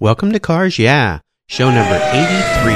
[0.00, 1.18] Welcome to Cars Yeah,
[1.48, 2.72] show number 83.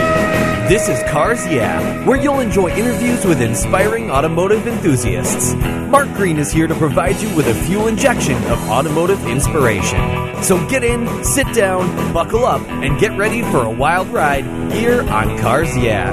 [0.67, 5.55] This is Cars Yeah, where you'll enjoy interviews with inspiring automotive enthusiasts.
[5.55, 10.01] Mark Green is here to provide you with a fuel injection of automotive inspiration.
[10.43, 15.03] So get in, sit down, buckle up, and get ready for a wild ride here
[15.03, 16.13] on Cars Yeah.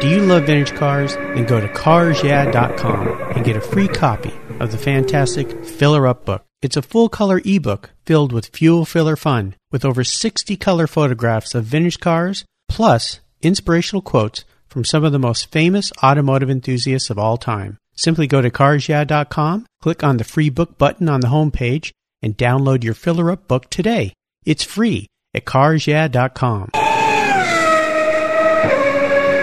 [0.00, 1.14] Do you love vintage cars?
[1.14, 3.06] Then go to carsyeah.com
[3.36, 6.44] and get a free copy of the fantastic Filler Up book.
[6.62, 11.54] It's a full color ebook filled with fuel filler fun with over 60 color photographs
[11.54, 17.18] of vintage cars plus inspirational quotes from some of the most famous automotive enthusiasts of
[17.18, 17.78] all time.
[17.96, 21.90] Simply go to carsyeah.com, click on the free book button on the homepage,
[22.22, 24.12] and download your Filler Up book today.
[24.44, 26.70] It's free at carsyeah.com.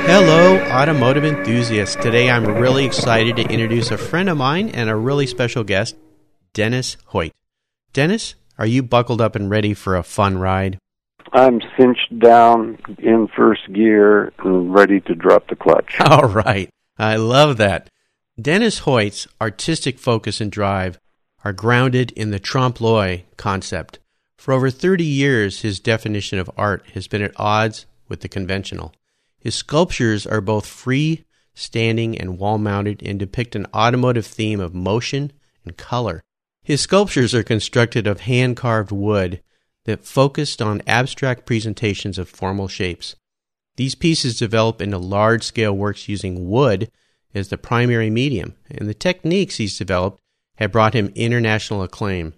[0.07, 1.97] Hello, automotive enthusiasts.
[1.97, 5.97] Today I'm really excited to introduce a friend of mine and a really special guest,
[6.53, 7.33] Dennis Hoyt.
[7.91, 10.79] Dennis, are you buckled up and ready for a fun ride?
[11.33, 15.99] I'm cinched down in first gear and ready to drop the clutch.
[15.99, 16.69] All right.
[16.97, 17.89] I love that.
[18.41, 20.97] Dennis Hoyt's artistic focus and drive
[21.43, 23.99] are grounded in the trompe l'oeil concept.
[24.37, 28.93] For over 30 years, his definition of art has been at odds with the conventional.
[29.47, 31.23] His sculptures are both free
[31.55, 35.31] standing and wall mounted and depict an automotive theme of motion
[35.63, 36.21] and color.
[36.63, 39.41] His sculptures are constructed of hand carved wood
[39.85, 43.15] that focused on abstract presentations of formal shapes.
[43.77, 46.91] These pieces develop into large scale works using wood
[47.33, 50.19] as the primary medium, and the techniques he's developed
[50.57, 52.33] have brought him international acclaim.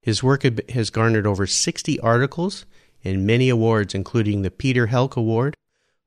[0.00, 2.66] His work has garnered over 60 articles
[3.02, 5.56] and many awards, including the Peter Helck Award,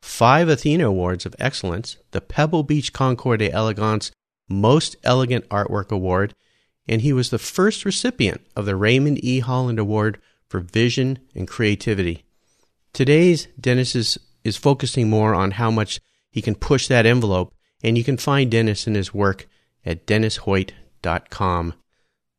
[0.05, 4.11] five Athena Awards of Excellence, the Pebble Beach Concours d'Elegance
[4.47, 6.33] Most Elegant Artwork Award,
[6.87, 9.39] and he was the first recipient of the Raymond E.
[9.39, 12.23] Holland Award for Vision and Creativity.
[12.93, 15.99] Today's Dennis is, is focusing more on how much
[16.31, 19.47] he can push that envelope, and you can find Dennis and his work
[19.85, 21.73] at dennishoyt.com.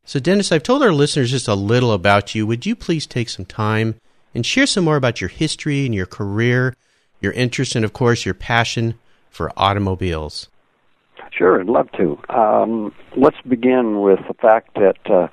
[0.05, 2.47] So, Dennis, I've told our listeners just a little about you.
[2.47, 3.97] Would you please take some time
[4.32, 6.75] and share some more about your history and your career
[7.26, 8.94] your interest, and of course, your passion
[9.28, 10.48] for automobiles.
[11.37, 12.19] Sure, I'd love to.
[12.31, 15.28] Um, let's begin with the fact that uh,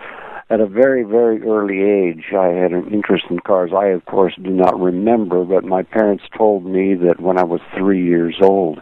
[0.49, 3.71] at a very, very early age, I had an interest in cars.
[3.73, 7.61] I, of course, do not remember, but my parents told me that when I was
[7.77, 8.81] three years old,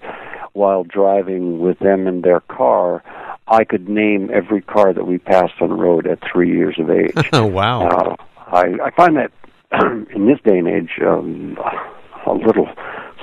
[0.53, 3.03] while driving with them in their car,
[3.47, 6.89] I could name every car that we passed on the road at three years of
[6.89, 7.29] age.
[7.33, 7.87] Oh, wow.
[7.87, 9.31] Uh, I, I find that
[10.15, 11.57] in this day and age um,
[12.25, 12.67] a little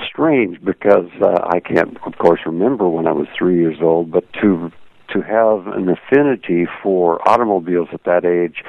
[0.05, 4.31] strange because uh, I can't, of course, remember when I was three years old, but
[4.41, 4.71] to
[5.13, 8.63] to have an affinity for automobiles at that age,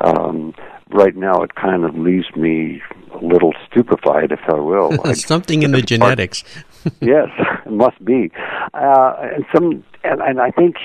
[0.00, 0.52] um,
[0.90, 2.82] right now it kind of leaves me
[3.14, 4.92] a little stupefied, if I will.
[5.14, 6.42] Something in the genetics.
[7.00, 7.28] yes,
[7.64, 8.32] it must be,
[8.74, 10.76] uh, and some, and, and I think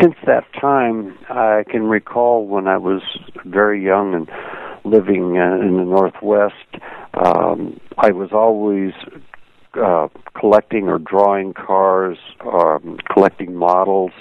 [0.00, 3.02] since that time, I can recall when I was
[3.44, 4.28] very young and
[4.84, 6.54] living uh, in the Northwest.
[7.14, 8.92] Um, I was always
[9.74, 10.08] uh,
[10.38, 14.12] collecting or drawing cars, um, collecting models,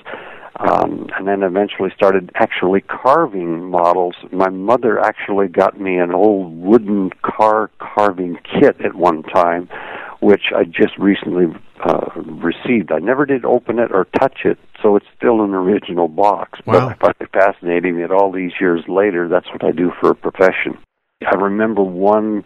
[0.59, 4.15] um, and then eventually started actually carving models.
[4.31, 9.69] My mother actually got me an old wooden car carving kit at one time,
[10.21, 11.45] which I just recently
[11.83, 12.91] uh, received.
[12.91, 16.59] I never did open it or touch it, so it's still an original box.
[16.65, 16.73] Wow.
[16.73, 20.11] But I find it fascinating that all these years later, that's what I do for
[20.11, 20.77] a profession.
[21.25, 22.45] I remember one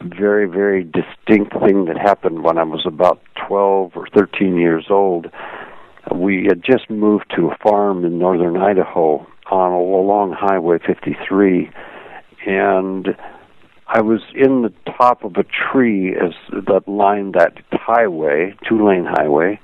[0.00, 5.26] very, very distinct thing that happened when I was about 12 or 13 years old.
[6.14, 11.70] We had just moved to a farm in northern Idaho on along Highway 53,
[12.46, 13.08] and
[13.86, 19.04] I was in the top of a tree as that lined that highway, two lane
[19.04, 19.60] highway,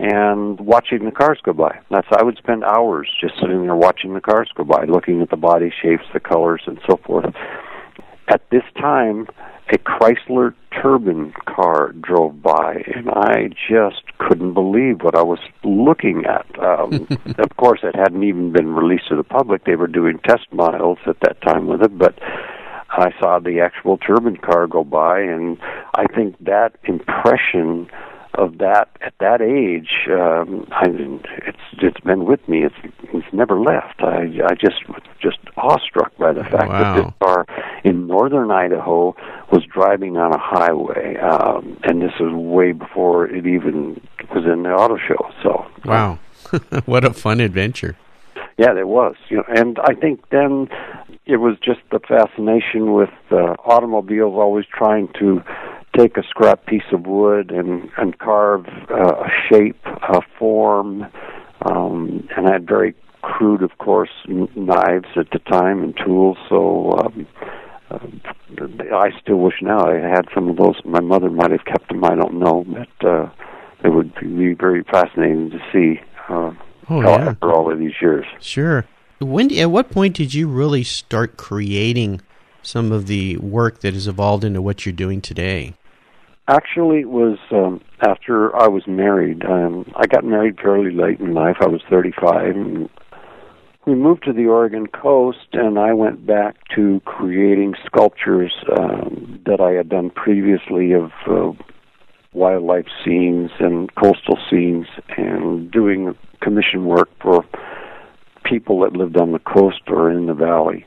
[0.00, 1.78] and watching the cars go by.
[1.90, 5.28] That's I would spend hours just sitting there watching the cars go by, looking at
[5.28, 7.34] the body shapes, the colors, and so forth.
[8.28, 9.28] At this time,
[9.70, 16.24] a Chrysler turbine car drove by, and I just couldn't believe what I was looking
[16.24, 16.46] at.
[16.58, 17.06] Um,
[17.38, 19.64] of course, it hadn't even been released to the public.
[19.64, 23.98] They were doing test miles at that time with it, but I saw the actual
[23.98, 25.58] turbine car go by, and
[25.94, 27.90] I think that impression
[28.40, 30.86] of that at that age, um, I
[31.46, 32.64] it's it's been with me.
[32.64, 32.74] It's
[33.12, 34.00] it's never left.
[34.00, 36.94] I I just was just awestruck by the fact wow.
[36.94, 37.46] that this car
[37.84, 39.14] in northern Idaho
[39.52, 44.00] was driving on a highway, um, and this was way before it even
[44.34, 45.30] was in the auto show.
[45.42, 46.18] So wow,
[46.86, 47.96] what a fun adventure!
[48.56, 49.16] Yeah, it was.
[49.28, 50.68] You know, and I think then
[51.26, 55.42] it was just the fascination with uh, automobiles always trying to
[55.96, 61.06] take a scrap piece of wood and and carve uh, a shape, a form,
[61.62, 66.38] um, and I had very crude, of course, n- knives at the time and tools.
[66.48, 67.26] So um,
[67.90, 67.98] uh,
[68.94, 70.76] I still wish now I had some of those.
[70.84, 72.04] My mother might have kept them.
[72.04, 73.30] I don't know, but uh,
[73.84, 76.00] it would be very fascinating to see.
[76.28, 76.52] Uh,
[76.92, 77.28] Oh, yeah.
[77.30, 78.26] after all of these years.
[78.40, 78.84] Sure.
[79.20, 82.20] When at what point did you really start creating
[82.62, 85.74] some of the work that has evolved into what you're doing today?
[86.50, 89.44] Actually, it was um, after I was married.
[89.44, 91.58] Um, I got married fairly late in life.
[91.60, 92.56] I was 35.
[92.56, 92.88] And
[93.86, 99.60] we moved to the Oregon coast, and I went back to creating sculptures um, that
[99.60, 101.52] I had done previously of uh,
[102.32, 104.86] wildlife scenes and coastal scenes,
[105.16, 107.44] and doing commission work for
[108.42, 110.84] people that lived on the coast or in the valley.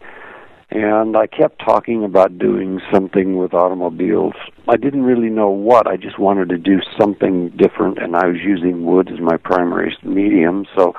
[0.74, 4.34] And I kept talking about doing something with automobiles.
[4.68, 5.86] I didn't really know what.
[5.86, 9.96] I just wanted to do something different, and I was using wood as my primary
[10.02, 10.66] medium.
[10.76, 10.96] So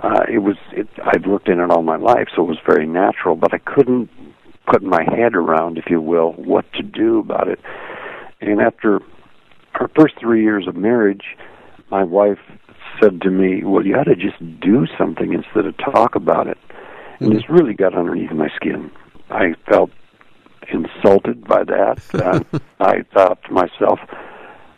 [0.00, 0.56] uh, it was.
[0.72, 3.34] It, I'd looked in it all my life, so it was very natural.
[3.34, 4.10] But I couldn't
[4.70, 7.60] put my head around, if you will, what to do about it.
[8.42, 9.00] And after
[9.80, 11.24] our first three years of marriage,
[11.90, 12.40] my wife
[13.00, 16.58] said to me, "Well, you ought to just do something instead of talk about it."
[17.20, 18.90] And this really got underneath my skin.
[19.30, 19.90] I felt
[20.72, 22.00] insulted by that.
[22.14, 22.40] Uh,
[22.80, 23.98] I thought to myself,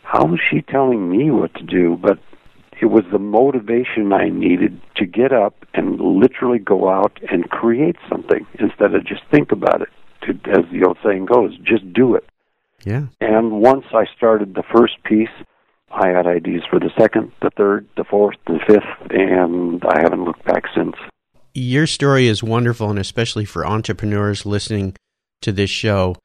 [0.03, 2.19] "How is she telling me what to do?" But
[2.79, 7.95] it was the motivation I needed to get up and literally go out and create
[8.09, 9.89] something instead of just think about it.
[10.23, 12.25] To, as the old saying goes, just do it.
[12.85, 13.05] Yeah.
[13.21, 15.29] And once I started the first piece,
[15.91, 20.25] I had ideas for the second, the third, the fourth, the fifth, and I haven't
[20.25, 20.95] looked back since.
[21.57, 24.95] Your story is wonderful, and especially for entrepreneurs listening
[25.41, 26.15] to this show.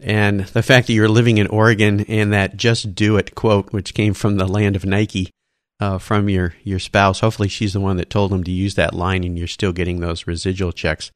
[0.00, 3.94] And the fact that you're living in Oregon and that just do it quote, which
[3.94, 5.30] came from the land of Nike,
[5.78, 7.20] uh, from your, your spouse.
[7.20, 10.00] Hopefully, she's the one that told him to use that line, and you're still getting
[10.00, 11.12] those residual checks.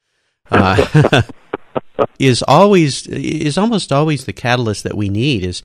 [0.53, 1.23] Uh,
[2.21, 5.45] is always is almost always the catalyst that we need.
[5.45, 5.65] Is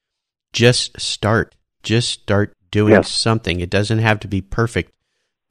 [0.51, 1.53] just start,
[1.83, 3.11] just start doing Yes.
[3.11, 3.59] something.
[3.59, 4.93] It doesn't have to be perfect,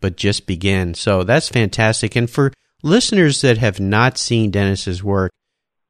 [0.01, 0.95] but just begin.
[0.95, 2.17] So that's fantastic.
[2.17, 2.53] And for
[2.83, 5.33] listeners that have not seen Dennis's work,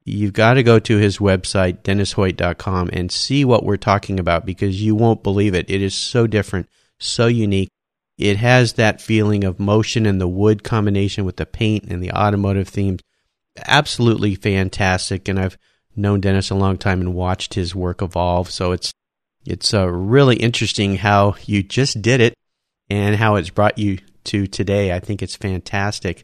[0.05, 4.81] you've got to go to his website, dennishoyt.com, and see what we're talking about because
[4.81, 5.69] you won't believe it.
[5.69, 6.67] It is so different,
[6.99, 7.69] so unique.
[8.17, 12.11] It has that feeling of motion and the wood combination with the paint and the
[12.11, 12.99] automotive themes.
[13.65, 15.27] Absolutely fantastic.
[15.27, 15.57] And I've
[15.95, 18.49] known Dennis a long time and watched his work evolve.
[18.49, 18.91] So it's
[19.45, 22.33] it's uh, really interesting how you just did it
[22.89, 24.93] and how it's brought you to today.
[24.93, 26.23] I think it's fantastic.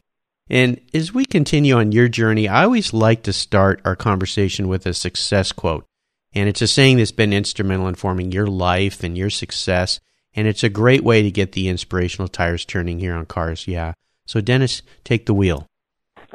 [0.50, 4.86] And as we continue on your journey, I always like to start our conversation with
[4.86, 5.86] a success quote.
[6.34, 10.00] And it's a saying that's been instrumental in forming your life and your success.
[10.36, 13.68] And it's a great way to get the inspirational tires turning here on cars.
[13.68, 13.94] Yeah.
[14.28, 15.66] So, Dennis, take the wheel.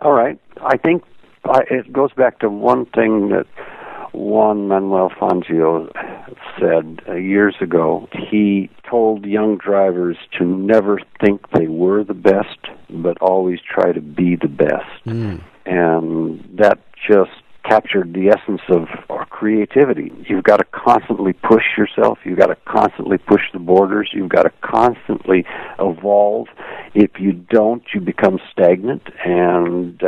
[0.00, 0.40] All right.
[0.62, 1.04] I think
[1.44, 3.46] it goes back to one thing that
[4.12, 5.90] Juan Manuel Fangio
[6.58, 8.08] said uh, years ago.
[8.30, 12.58] He told young drivers to never think they were the best,
[12.88, 15.04] but always try to be the best.
[15.06, 15.42] Mm.
[15.66, 17.30] And that just
[17.64, 20.12] captured the essence of our creativity.
[20.28, 22.18] You've got to constantly push yourself.
[22.24, 24.10] You've got to constantly push the borders.
[24.12, 25.44] You've got to constantly
[25.78, 26.48] evolve.
[26.94, 29.02] If you don't, you become stagnant.
[29.24, 30.02] And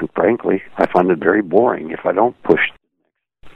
[0.00, 2.60] um, frankly, I find it very boring if I don't push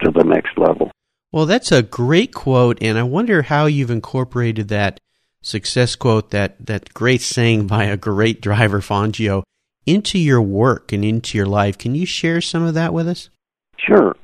[0.02, 0.90] to the next level.
[1.32, 4.98] Well, that's a great quote, and I wonder how you've incorporated that
[5.42, 9.42] success quote, that, that great saying by a great driver, Fangio,
[9.86, 11.78] into your work and into your life.
[11.78, 13.30] Can you share some of that with us?
[13.78, 14.16] Sure.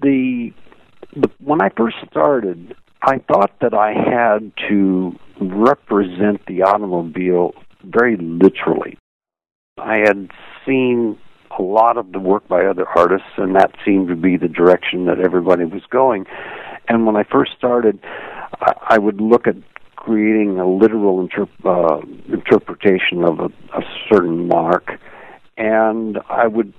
[0.00, 0.52] The,
[1.14, 8.16] the when I first started, I thought that I had to represent the automobile very
[8.16, 8.98] literally.
[9.78, 10.30] I had
[10.64, 11.18] seen
[11.58, 15.04] a lot of the work by other artists, and that seemed to be the direction
[15.04, 16.24] that everybody was going.
[16.88, 18.00] And when I first started,
[18.60, 19.56] I, I would look at
[19.96, 21.28] creating a literal
[21.64, 22.00] uh,
[22.32, 24.92] interpretation of a, a certain marque,
[25.58, 26.72] and I would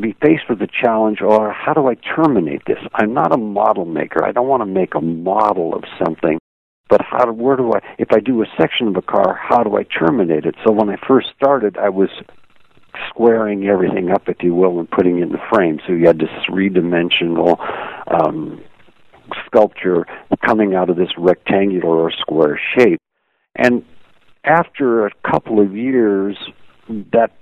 [0.00, 2.78] be faced with the challenge or how do I terminate this?
[2.94, 4.24] I'm not a model maker.
[4.24, 6.38] I don't want to make a model of something.
[6.88, 9.76] But how where do I if I do a section of a car, how do
[9.76, 10.54] I terminate it?
[10.64, 12.10] So when I first started I was
[13.10, 15.80] squaring everything up, if you will, and putting it in the frame.
[15.86, 17.58] So you had this three dimensional
[18.08, 18.62] um
[19.44, 20.06] sculpture
[20.44, 23.00] coming out of this rectangular or square shape.
[23.56, 23.84] And
[24.44, 26.36] after a couple of years,
[27.12, 27.32] that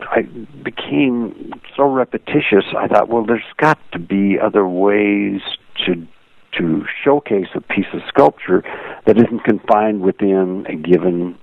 [0.00, 0.22] I
[0.64, 2.64] became so repetitious.
[2.76, 5.40] I thought, well, there's got to be other ways
[5.86, 6.06] to
[6.58, 8.62] to showcase a piece of sculpture
[9.06, 11.38] that isn't confined within a given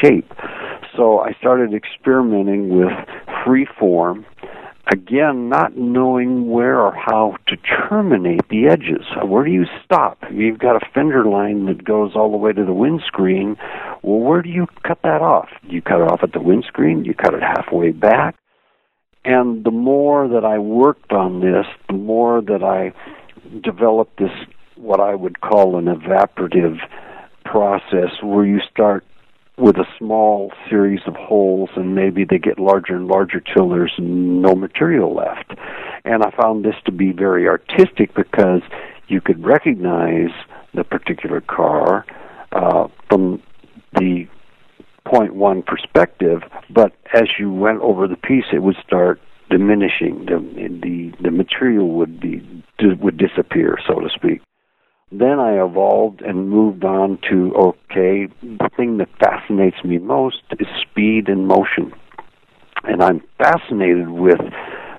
[0.00, 0.32] shape.
[0.96, 2.92] So I started experimenting with
[3.44, 4.26] free form
[4.90, 9.06] again, not knowing where or how to terminate the edges.
[9.24, 10.18] Where do you stop?
[10.30, 13.56] You've got a fender line that goes all the way to the windscreen.
[14.02, 15.48] Well, where do you cut that off?
[15.68, 17.04] Do you cut it off at the windscreen?
[17.04, 18.36] You cut it halfway back?
[19.24, 22.92] And the more that I worked on this, the more that I
[23.62, 24.30] developed this,
[24.76, 26.78] what I would call an evaporative
[27.44, 29.04] process, where you start
[29.58, 33.94] with a small series of holes and maybe they get larger and larger till there's
[33.98, 35.52] no material left.
[36.04, 38.62] And I found this to be very artistic because
[39.08, 40.30] you could recognize
[40.74, 42.06] the particular car
[42.52, 43.42] uh, from
[43.94, 44.26] the
[45.04, 49.20] point one perspective, but as you went over the piece, it would start
[49.52, 50.26] diminishing.
[50.26, 50.38] The
[50.82, 52.42] the the material would be
[52.80, 54.40] would disappear, so to speak.
[55.12, 60.66] Then I evolved and moved on to okay, the thing that fascinates me most is
[60.80, 61.92] speed and motion.
[62.84, 64.40] And I'm fascinated with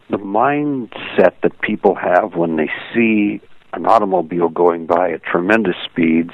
[0.09, 3.41] the mindset that people have when they see
[3.73, 6.31] an automobile going by at tremendous speeds.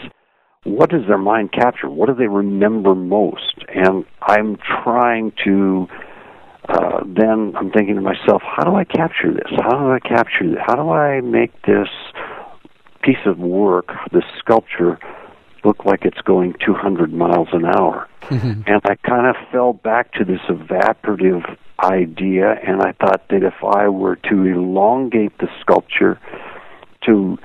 [0.66, 1.90] What does their mind capture?
[1.90, 3.64] What do they remember most?
[3.74, 5.88] And I'm trying to
[6.70, 9.52] uh, then I'm thinking to myself, how do I capture this?
[9.58, 10.60] How do I capture this?
[10.66, 11.88] How do I make this
[13.02, 15.00] piece of work, this sculpture,
[15.64, 18.08] look like it's going 200 miles an hour.
[18.24, 18.62] Mm-hmm.
[18.68, 23.64] And I kind of fell back to this evaporative idea, and I thought that if
[23.64, 26.20] I were to elongate the sculpture,
[27.06, 27.38] to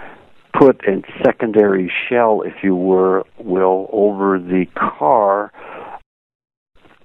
[0.52, 5.52] put a secondary shell, if you were, will, over the car,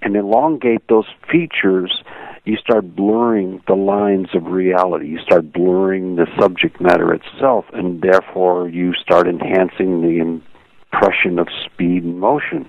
[0.02, 2.02] and elongate those features,
[2.44, 5.08] you start blurring the lines of reality.
[5.08, 11.48] You start blurring the subject matter itself, and therefore you start enhancing the impression of
[11.64, 12.68] speed and motion.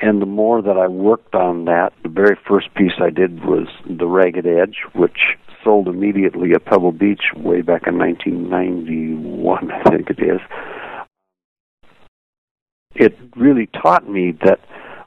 [0.00, 3.66] And the more that I worked on that, the very first piece I did was
[3.86, 10.08] The Ragged Edge, which sold immediately at Pebble Beach way back in 1991, I think
[10.08, 10.40] it is.
[12.94, 14.60] It really taught me that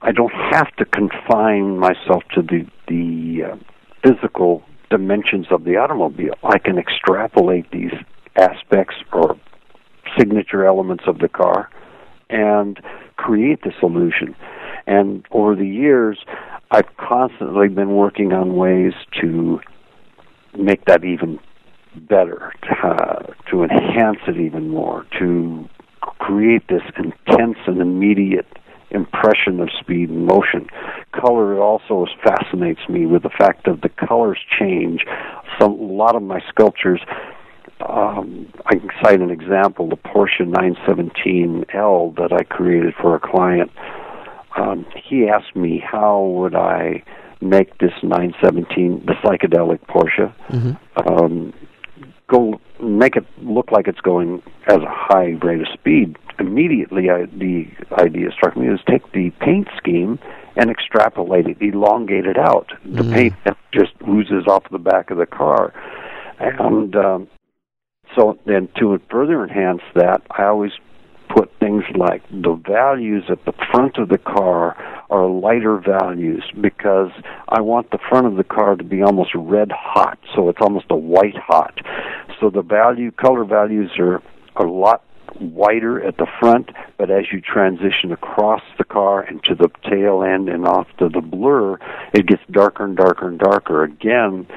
[0.04, 3.56] I don't have to confine myself to the the uh,
[4.04, 6.34] physical dimensions of the automobile.
[6.44, 7.94] I can extrapolate these
[8.36, 9.40] aspects or
[10.18, 11.70] signature elements of the car
[12.30, 12.80] and
[13.16, 14.36] create this illusion.
[14.86, 16.20] And over the years,
[16.70, 19.62] I've constantly been working on ways to
[20.58, 21.40] make that even
[21.96, 25.70] better, to, to enhance it even more, to
[26.20, 28.48] create this intense and immediate
[28.94, 30.68] impression of speed and motion.
[31.12, 35.06] Color also fascinates me with the fact that the colors change.
[35.60, 37.02] Some a lot of my sculptures.
[37.88, 43.72] Um, I can cite an example: the Porsche 917L that I created for a client.
[44.56, 47.04] Um, he asked me how would I
[47.44, 50.34] make this 917 the psychedelic Porsche.
[50.50, 51.08] Mm-hmm.
[51.08, 51.54] Um,
[52.28, 56.18] go make it look like it's going as a high rate of speed.
[56.40, 57.68] Immediately, I, the
[58.00, 60.20] idea struck me is take the paint scheme
[60.56, 62.72] and extrapolate it, elongate it out.
[62.86, 63.14] The mm.
[63.14, 63.36] paint
[63.72, 65.74] just oozes off the back of the car,
[66.40, 67.28] and um,
[68.16, 70.72] so then to further enhance that, I always
[71.30, 74.76] put things like the values at the front of the car
[75.14, 77.12] are lighter values because
[77.48, 80.88] I want the front of the car to be almost red hot, so it's almost
[80.90, 81.78] a white hot.
[82.40, 84.24] So the value color values are
[84.56, 85.04] a lot
[85.40, 90.24] whiter at the front, but as you transition across the car and to the tail
[90.24, 91.78] end and off to the blur,
[92.14, 93.84] it gets darker and darker and darker.
[93.84, 94.48] Again,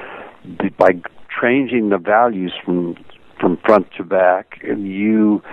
[0.79, 0.93] by
[1.39, 2.95] changing the values from
[3.39, 5.43] from front to back, and you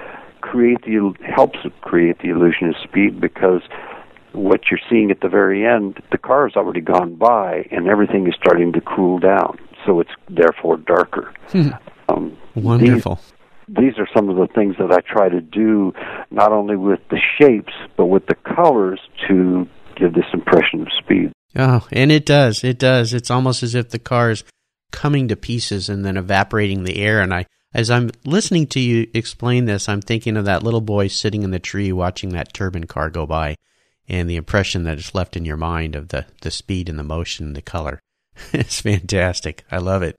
[0.41, 3.61] create the helps create the illusion of speed because
[4.35, 8.27] what you're seeing at the very end, the car has already gone by, and everything
[8.27, 11.33] is starting to cool down, so it's therefore darker.
[11.49, 11.71] Hmm.
[12.09, 13.21] Um, Wonderful.
[13.69, 15.93] These, these are some of the things that I try to do,
[16.31, 21.33] not only with the shapes but with the colors to give this impression of speed.
[21.57, 22.65] Oh, and it does.
[22.65, 23.15] It does.
[23.15, 24.45] It's almost as if the car is
[24.91, 27.21] coming to pieces and then evaporating the air.
[27.21, 31.09] And I as I'm listening to you explain this, I'm thinking of that little boy
[31.09, 33.57] sitting in the tree watching that turbine car go by
[34.09, 37.05] and the impression that is left in your mind of the, the speed and the
[37.05, 38.01] motion and the color.
[38.53, 39.65] it's fantastic.
[39.71, 40.17] I love it.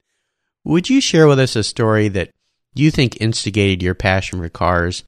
[0.64, 2.30] Would you share with us a story that
[2.74, 5.04] you think instigated your passion for cars?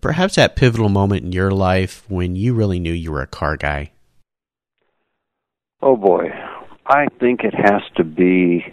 [0.00, 3.56] Perhaps that pivotal moment in your life when you really knew you were a car
[3.56, 3.92] guy.
[5.82, 6.30] Oh boy,
[6.86, 8.64] I think it has to be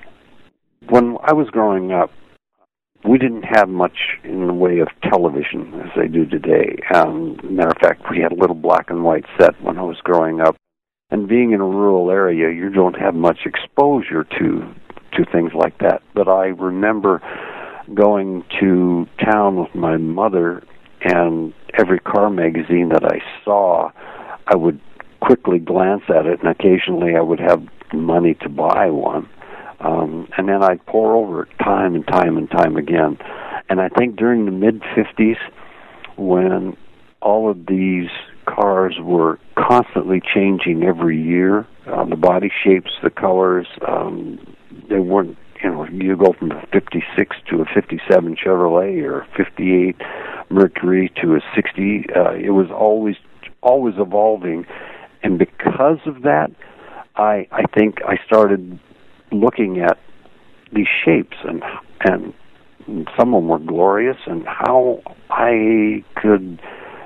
[0.90, 2.12] when I was growing up.
[3.06, 6.78] We didn't have much in the way of television as they do today.
[6.94, 9.98] Um, matter of fact, we had a little black and white set when I was
[10.04, 10.56] growing up.
[11.10, 14.74] And being in a rural area, you don't have much exposure to
[15.14, 16.02] to things like that.
[16.14, 17.22] But I remember
[17.94, 20.64] going to town with my mother,
[21.02, 23.92] and every car magazine that I saw,
[24.48, 24.82] I would
[25.22, 27.64] quickly glance at it, and occasionally I would have
[27.94, 29.30] money to buy one.
[29.80, 33.18] Um, and then I'd pour over it time and time and time again.
[33.70, 35.38] And I think during the mid 50s,
[36.18, 36.76] when
[37.22, 38.10] all of these
[38.46, 44.56] cars were constantly changing every year, uh, the body shapes, the colors, um,
[44.90, 49.28] they weren't, you know, you go from a 56 to a 57 Chevrolet or a
[49.36, 49.96] 58
[50.50, 52.06] Mercury to a 60.
[52.16, 53.16] Uh, it was always,
[53.62, 54.66] always evolving.
[55.24, 56.52] And because of that,
[57.16, 58.80] I, I think I started
[59.32, 59.98] looking at
[60.74, 61.64] these shapes and
[62.02, 62.34] and
[63.18, 66.62] some of them were glorious and how I could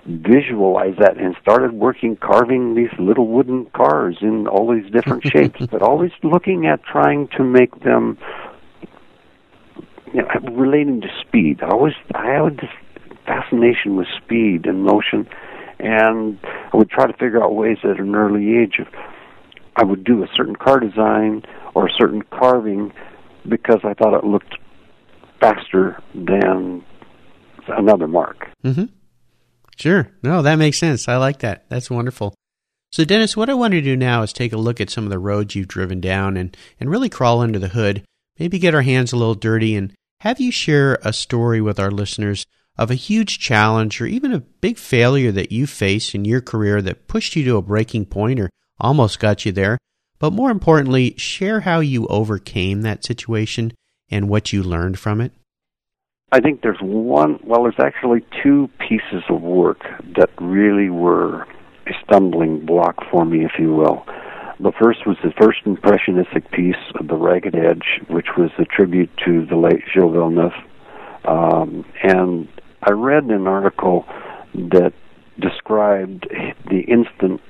[0.05, 5.65] visualize that and started working carving these little wooden cars in all these different shapes
[5.71, 8.17] but always looking at trying to make them
[10.13, 11.61] you know relating to speed.
[11.63, 12.69] I always I had this
[13.25, 15.27] fascination with speed and motion
[15.79, 16.39] and
[16.73, 18.87] I would try to figure out ways at an early age of
[19.75, 22.91] I would do a certain car design or a certain carving
[23.47, 24.55] because I thought it looked
[25.39, 26.83] faster than
[27.67, 28.47] another marque.
[28.63, 28.85] Mm-hmm.
[29.77, 30.11] Sure.
[30.21, 31.07] No, that makes sense.
[31.07, 31.65] I like that.
[31.69, 32.35] That's wonderful.
[32.91, 35.09] So, Dennis, what I want to do now is take a look at some of
[35.09, 38.03] the roads you've driven down and, and really crawl under the hood,
[38.37, 41.89] maybe get our hands a little dirty, and have you share a story with our
[41.89, 42.45] listeners
[42.77, 46.81] of a huge challenge or even a big failure that you faced in your career
[46.81, 48.49] that pushed you to a breaking point or
[48.81, 49.77] almost got you there.
[50.19, 53.73] But more importantly, share how you overcame that situation
[54.09, 55.31] and what you learned from it.
[56.31, 59.81] I think there's one, well, there's actually two pieces of work
[60.15, 61.43] that really were
[61.87, 64.05] a stumbling block for me, if you will.
[64.59, 69.09] The first was the first impressionistic piece of The Ragged Edge, which was a tribute
[69.25, 70.53] to the late Gilles Villeneuve.
[71.25, 72.47] Um, and
[72.83, 74.05] I read an article
[74.53, 74.93] that
[75.39, 76.27] described
[76.69, 77.41] the instant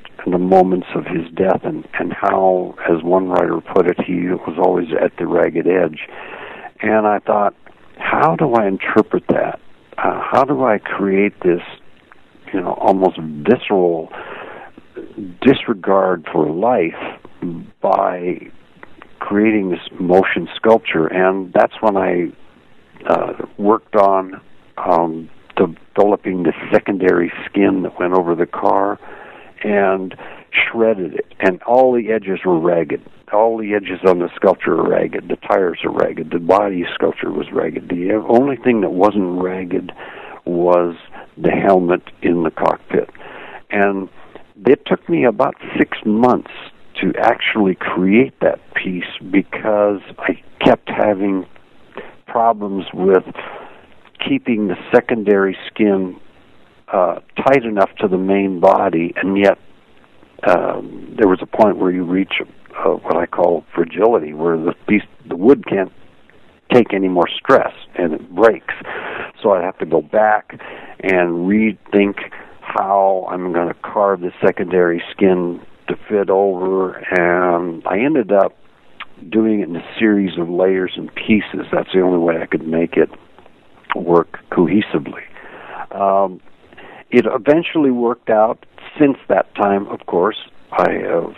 [0.42, 4.88] moments of his death and, and how, as one writer put it, he was always
[5.00, 6.08] at the ragged edge.
[6.82, 7.56] And I thought,
[7.98, 9.60] how do I interpret that?
[9.98, 11.62] Uh, how do I create this,
[12.54, 14.12] you know, almost visceral
[15.42, 17.20] disregard for life
[17.82, 18.40] by
[19.20, 21.08] creating this motion sculpture?
[21.08, 22.32] And that's when I
[23.08, 24.42] uh, worked on
[24.78, 29.00] um, developing the secondary skin that went over the car
[29.64, 30.16] and
[30.52, 33.02] shredded it, and all the edges were ragged.
[33.32, 35.30] All the edges on the sculpture are ragged.
[35.30, 36.32] The tires are ragged.
[36.32, 37.88] The body sculpture was ragged.
[37.88, 39.92] The only thing that wasn't ragged
[40.46, 40.96] was
[41.38, 43.10] the helmet in the cockpit.
[43.70, 44.10] And
[44.66, 46.52] it took me about six months
[47.02, 51.46] to actually create that piece because I kept having
[52.28, 53.24] problems with
[54.28, 56.20] keeping the secondary skin
[56.92, 59.58] uh, tight enough to the main body, and yet
[60.48, 64.74] um, there was a point where you reach uh, what I call fragility, where the
[64.88, 65.92] piece, the wood can't
[66.74, 68.74] take any more stress and it breaks.
[69.42, 70.60] So I have to go back
[71.02, 72.16] and rethink
[72.62, 78.56] how I'm going to carve the secondary skin to fit over, and I ended up
[79.30, 81.68] doing it in a series of layers and pieces.
[81.72, 83.10] That's the only way I could make it
[83.96, 85.24] work cohesively.
[85.92, 86.40] Um,
[87.12, 88.66] it eventually worked out.
[89.00, 90.38] Since that time, of course,
[90.72, 91.36] I have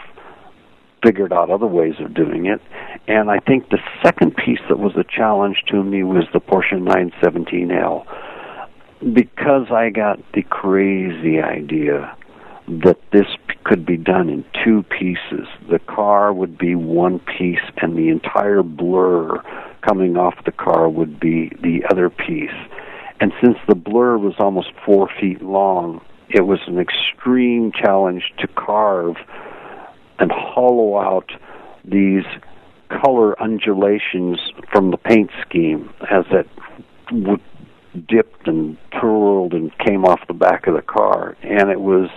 [1.04, 2.62] figured out other ways of doing it.
[3.08, 6.80] And I think the second piece that was a challenge to me was the Porsche
[6.80, 8.06] 917L.
[9.14, 12.16] Because I got the crazy idea
[12.68, 13.28] that this
[13.66, 15.48] could be done in two pieces.
[15.70, 19.42] The car would be one piece, and the entire blur
[19.82, 22.52] coming off the car would be the other piece.
[23.24, 28.50] And since the blur was almost four feet long, it was an extreme challenge to
[28.50, 29.16] carve
[30.20, 31.32] and hollow out
[31.86, 32.26] these
[32.90, 34.40] color undulations
[34.74, 36.50] from the paint scheme as it
[37.08, 37.40] w-
[38.10, 41.38] dipped and twirled and came off the back of the car.
[41.44, 42.10] And it was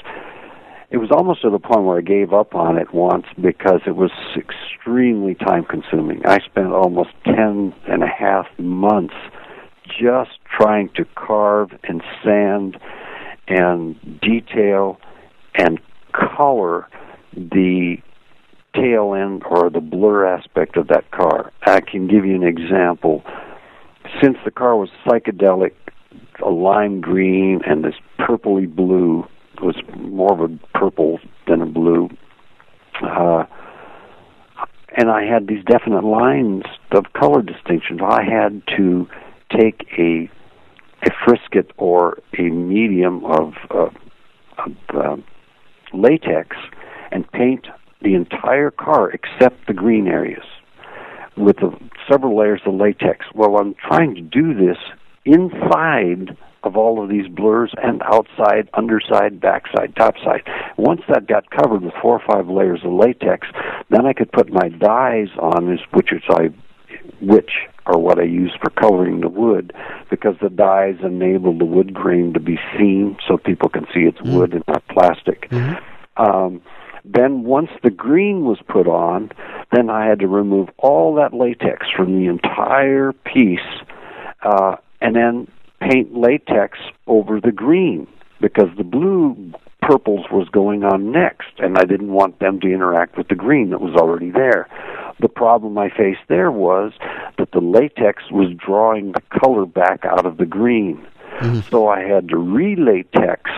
[0.90, 3.95] it was almost to the point where I gave up on it once because it
[3.95, 6.27] was extremely time consuming.
[6.27, 9.14] I spent almost ten and a half months
[9.98, 12.76] just trying to carve and sand
[13.48, 14.98] and detail
[15.54, 15.80] and
[16.12, 16.88] color
[17.35, 17.96] the
[18.74, 21.52] tail end or the blur aspect of that car.
[21.64, 23.22] I can give you an example.
[24.22, 25.72] Since the car was psychedelic,
[26.44, 29.26] a lime green and this purpley blue
[29.62, 32.11] was more of a purple than a blue.
[33.02, 33.44] Uh,
[34.96, 38.00] and I had these definite lines of color distinctions.
[38.02, 39.09] I had to
[39.50, 40.30] take a
[41.02, 43.88] a frisket or a medium of, uh,
[44.59, 45.16] of uh,
[45.92, 46.56] latex
[47.12, 47.66] and paint
[48.02, 50.44] the entire car except the green areas
[51.37, 51.70] with the,
[52.11, 53.26] several layers of latex.
[53.35, 54.78] Well, I'm trying to do this
[55.24, 60.42] inside of all of these blurs and outside, underside, backside, topside.
[60.76, 63.46] Once that got covered with four or five layers of latex,
[63.90, 66.48] then I could put my dyes on, which is I,
[67.20, 67.50] which
[67.87, 69.72] are what I use for coloring the wood,
[70.11, 74.18] because the dyes enable the wood grain to be seen, so people can see it's
[74.18, 74.37] mm-hmm.
[74.37, 75.49] wood and not plastic.
[75.51, 76.22] Mm-hmm.
[76.22, 76.62] Um,
[77.05, 79.31] then once the green was put on,
[79.72, 83.61] then I had to remove all that latex from the entire piece,
[84.42, 85.49] uh, and then
[85.81, 88.07] paint latex over the green
[88.40, 89.53] because the blue
[89.87, 93.70] purples was going on next, and I didn't want them to interact with the green
[93.70, 94.68] that was already there.
[95.20, 96.92] The problem I faced there was
[97.38, 101.07] that the latex was drawing the color back out of the green.
[101.38, 101.61] Mm-hmm.
[101.70, 103.51] So I had to re-latex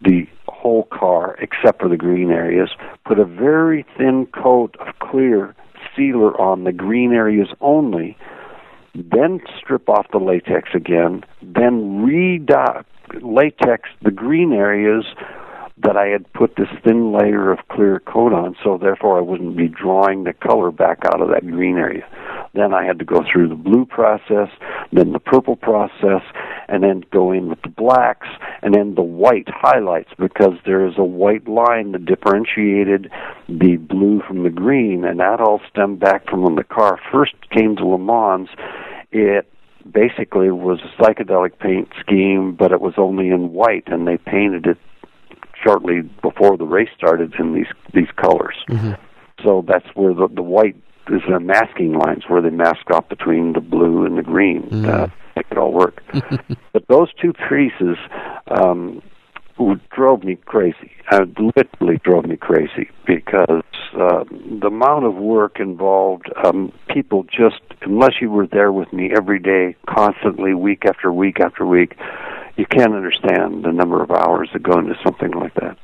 [0.00, 2.70] the whole car except for the green areas,
[3.04, 5.54] put a very thin coat of clear
[5.94, 8.16] sealer on the green areas only,
[8.94, 12.48] then strip off the latex again, then re-latex
[14.02, 15.04] the green areas
[15.78, 19.56] that I had put this thin layer of clear coat on, so therefore I wouldn't
[19.56, 22.06] be drawing the color back out of that green area.
[22.54, 24.48] Then I had to go through the blue process,
[24.90, 26.22] then the purple process,
[26.68, 28.28] and then go in with the blacks,
[28.62, 33.10] and then the white highlights because there is a white line that differentiated
[33.46, 37.34] the blue from the green, and that all stemmed back from when the car first
[37.50, 38.48] came to Le Mans.
[39.12, 39.46] It
[39.92, 44.66] basically was a psychedelic paint scheme, but it was only in white, and they painted
[44.66, 44.78] it
[45.62, 48.56] shortly before the race started in these these colors.
[48.68, 48.92] Mm-hmm.
[49.44, 50.76] So that's where the the white
[51.10, 54.88] is the masking lines where they mask off between the blue and the green mm-hmm.
[54.88, 56.02] uh, make it all work.
[56.72, 57.96] but those two pieces
[58.50, 59.02] um,
[59.94, 60.92] drove me crazy.
[61.10, 63.62] Uh, literally drove me crazy because
[63.94, 64.24] uh,
[64.60, 66.30] the amount of work involved.
[66.44, 71.40] Um, people just unless you were there with me every day, constantly, week after week
[71.40, 71.96] after week
[72.56, 75.76] you can't understand the number of hours that go into something like that.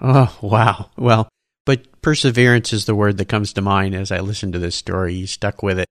[0.00, 0.90] Oh, wow.
[0.96, 1.28] Well,
[1.66, 5.14] but perseverance is the word that comes to mind as I listen to this story.
[5.14, 5.88] You stuck with it,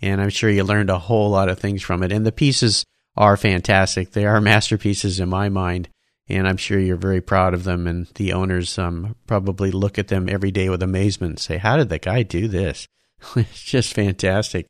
[0.00, 2.12] and I'm sure you learned a whole lot of things from it.
[2.12, 2.84] And the pieces
[3.16, 4.10] are fantastic.
[4.10, 5.88] They are masterpieces in my mind,
[6.28, 7.86] and I'm sure you're very proud of them.
[7.86, 11.76] And the owners um, probably look at them every day with amazement and say, How
[11.76, 12.86] did the guy do this?
[13.36, 14.66] it's just fantastic.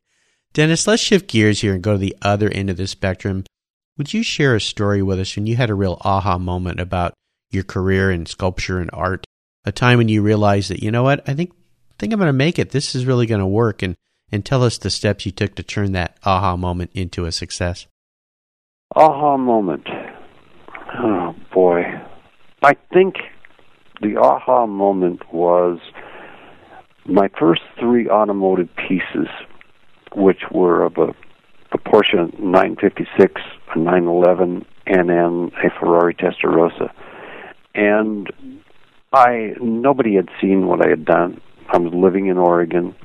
[0.53, 3.43] Dennis, let's shift gears here and go to the other end of the spectrum
[3.97, 7.13] would you share a story with us when you had a real aha moment about
[7.51, 9.25] your career in sculpture and art?
[9.65, 12.27] A time when you realized that, you know what, I think I think I'm going
[12.27, 12.71] to make it.
[12.71, 13.95] This is really going to work and
[14.31, 17.87] and tell us the steps you took to turn that aha moment into a success.
[18.95, 19.87] Aha moment.
[20.97, 21.83] Oh boy.
[22.61, 23.15] I think
[24.01, 25.79] the aha moment was
[27.05, 29.27] my first three automotive pieces,
[30.15, 31.13] which were of a
[31.75, 33.41] a Porsche 956,
[33.75, 36.91] a 911, and then a Ferrari Testarossa.
[37.73, 38.31] And
[39.11, 41.41] I nobody had seen what I had done.
[41.69, 42.95] I was living in Oregon.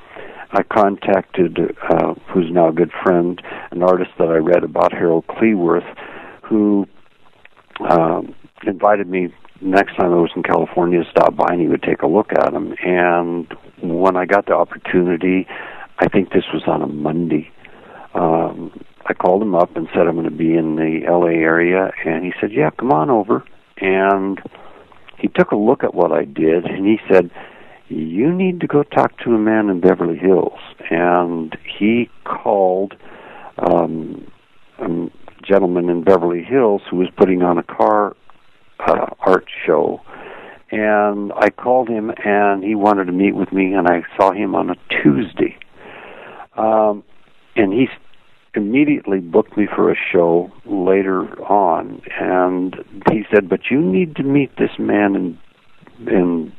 [0.52, 5.26] I contacted, uh, who's now a good friend, an artist that I read about, Harold
[5.28, 5.86] Cleworth,
[6.42, 6.86] who
[7.88, 8.34] um,
[8.66, 12.02] invited me next time I was in California to stop by and he would take
[12.02, 12.74] a look at them.
[12.84, 13.46] And
[13.80, 15.46] when I got the opportunity,
[16.00, 17.50] I think this was on a Monday,
[18.14, 21.90] um, I called him up and said I'm going to be in the LA area,
[22.04, 23.44] and he said, "Yeah, come on over."
[23.78, 24.40] And
[25.18, 27.30] he took a look at what I did, and he said,
[27.88, 30.58] "You need to go talk to a man in Beverly Hills."
[30.90, 32.94] And he called
[33.58, 34.30] um,
[34.78, 35.10] a
[35.44, 38.16] gentleman in Beverly Hills who was putting on a car
[38.86, 40.00] uh, art show.
[40.72, 44.54] And I called him, and he wanted to meet with me, and I saw him
[44.54, 45.58] on a Tuesday.
[46.56, 47.02] Um,
[47.56, 47.88] and he
[48.54, 52.76] immediately booked me for a show later on and
[53.10, 55.38] he said but you need to meet this man in
[56.08, 56.52] in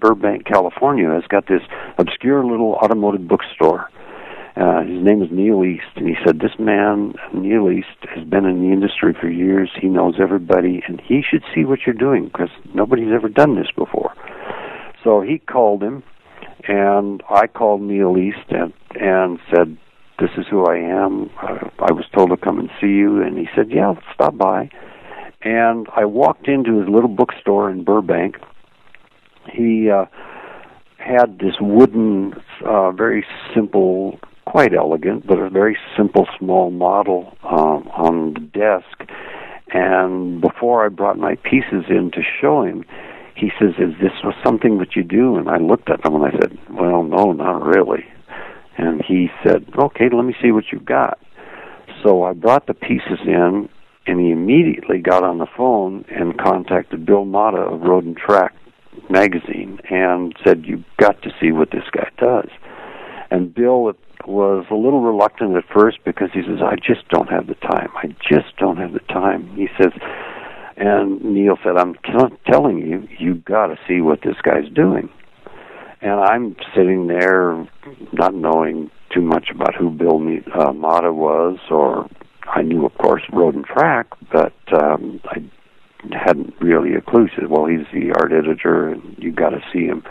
[0.00, 1.60] Burbank California has got this
[1.98, 3.90] obscure little automotive bookstore
[4.56, 8.44] uh, his name is Neil East, and he said this man, Neil East, has been
[8.44, 9.68] in the industry for years.
[9.80, 13.66] He knows everybody, and he should see what you're doing because nobody's ever done this
[13.76, 14.14] before.
[15.02, 16.04] So he called him,
[16.68, 19.76] And I called Neil East and, and said,
[20.18, 21.30] this is who I am.
[21.42, 23.22] Uh, I was told to come and see you.
[23.22, 24.70] And he said, yeah, stop by.
[25.42, 28.36] And I walked into his little bookstore in Burbank.
[29.52, 30.06] He uh,
[30.98, 37.88] had this wooden, uh, very simple, quite elegant, but a very simple small model um,
[37.88, 39.10] on the desk.
[39.72, 42.84] And before I brought my pieces in to show him,
[43.34, 44.12] he says, "Is this
[44.44, 47.64] something that you do?" And I looked at him and I said, "Well, no, not
[47.64, 48.06] really."
[48.76, 51.18] And he said, "Okay, let me see what you've got."
[52.02, 53.68] So I brought the pieces in,
[54.06, 58.54] and he immediately got on the phone and contacted Bill Motta of Road and Track
[59.08, 62.48] magazine and said, "You've got to see what this guy does."
[63.30, 63.94] And Bill
[64.26, 67.90] was a little reluctant at first because he says, "I just don't have the time.
[67.96, 69.92] I just don't have the time." He says,
[70.76, 75.08] and Neil said, "I'm t- telling you, you've got to see what this guy's doing."
[76.04, 77.66] And I'm sitting there,
[78.12, 82.10] not knowing too much about who Bill uh, Motta was, or
[82.44, 85.42] I knew, of course, Road and Track, but um, I
[86.12, 87.24] hadn't really a clue.
[87.24, 90.02] He said, "Well, he's the art editor, and you've got to see him."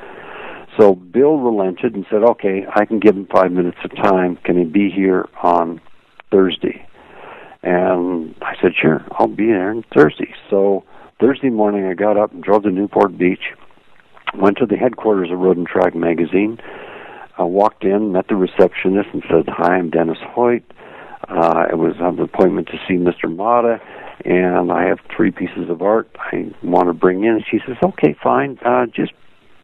[0.79, 4.37] So Bill relented and said, "Okay, I can give him five minutes of time.
[4.37, 5.79] Can he be here on
[6.31, 6.87] Thursday?"
[7.61, 10.85] And I said, "Sure, I'll be there on Thursday." So
[11.19, 13.53] Thursday morning, I got up and drove to Newport Beach,
[14.35, 16.59] went to the headquarters of Road and Track magazine.
[17.37, 20.63] I walked in, met the receptionist, and said, "Hi, I'm Dennis Hoyt.
[21.27, 23.25] Uh, I was on an appointment to see Mr.
[23.25, 23.79] Motta,
[24.25, 28.15] and I have three pieces of art I want to bring in." She says, "Okay,
[28.21, 28.59] fine.
[28.63, 29.13] Uh, just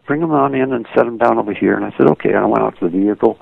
[0.10, 1.76] bring them on in and set them down over here.
[1.76, 2.34] And I said, okay.
[2.34, 3.38] I went out to the vehicle,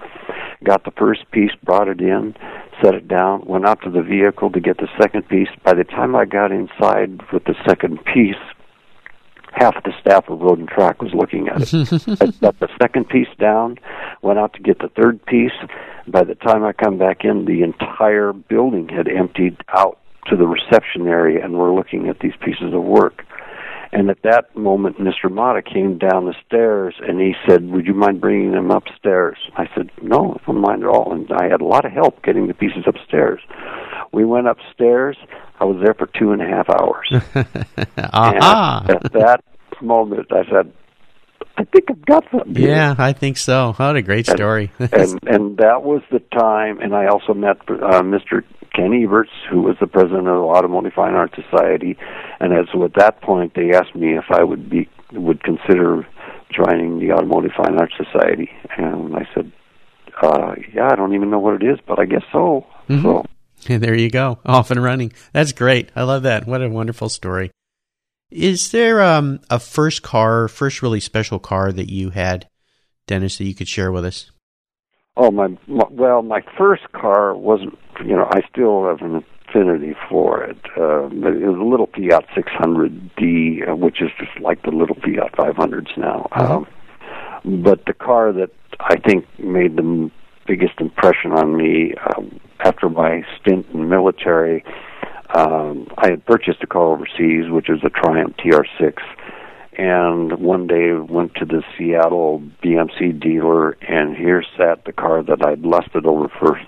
[0.65, 2.35] got the first piece, brought it in,
[2.83, 5.47] set it down, went out to the vehicle to get the second piece.
[5.63, 8.35] By the time I got inside with the second piece,
[9.57, 11.73] half of the staff of Road and Track was looking at it.
[12.21, 13.77] I got the second piece down,
[14.21, 15.51] went out to get the third piece.
[16.07, 20.47] By the time I come back in, the entire building had emptied out to the
[20.47, 23.23] reception area and we're looking at these pieces of work.
[23.91, 25.29] And at that moment, Mr.
[25.29, 29.37] Motta came down the stairs and he said, Would you mind bringing them upstairs?
[29.55, 31.13] I said, No, I don't mind at all.
[31.13, 33.39] And I had a lot of help getting the pieces upstairs.
[34.11, 35.17] We went upstairs.
[35.59, 37.11] I was there for two and a half hours.
[37.97, 38.85] Aha!
[38.87, 39.43] And at that
[39.81, 40.71] moment, I said,
[41.57, 42.55] I think I've got something.
[42.55, 43.73] here." Yeah, I think so.
[43.77, 44.71] What a great story.
[44.79, 46.79] and and that was the time.
[46.79, 48.43] And I also met uh, Mr.
[48.75, 51.97] Ken Eberts, who was the president of the Automotive Fine Art Society.
[52.39, 56.05] And as at that point, they asked me if I would be would consider
[56.53, 59.51] joining the Automotive Fine Art Society, and I said,
[60.21, 63.01] uh, "Yeah, I don't even know what it is, but I guess so." Mhm.
[63.01, 63.25] So
[63.79, 65.11] there you go, off and running.
[65.33, 65.91] That's great.
[65.95, 66.47] I love that.
[66.47, 67.51] What a wonderful story.
[68.31, 72.47] Is there um, a first car, first really special car that you had,
[73.07, 74.31] Dennis, that you could share with us?
[75.15, 77.77] Oh my, my well, my first car wasn't.
[78.05, 80.59] You know, I still have an affinity for it.
[80.77, 85.33] Uh, it was a little Fiat 600D, uh, which is just like the little Fiat
[85.33, 86.27] 500s now.
[86.33, 86.67] Um,
[87.63, 90.11] but the car that I think made the
[90.45, 94.63] biggest impression on me um, after my stint in the military,
[95.35, 99.01] um, I had purchased a car overseas, which is a Triumph TR6
[99.77, 105.45] and one day went to the Seattle BMC dealer, and here sat the car that
[105.45, 106.59] I'd lusted over for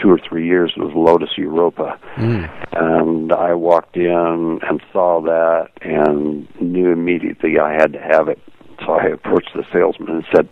[0.00, 0.72] two or three years.
[0.76, 2.48] It was Lotus Europa, Mm.
[2.72, 8.38] and I walked in and saw that, and knew immediately I had to have it.
[8.86, 10.48] So I approached the salesman and said,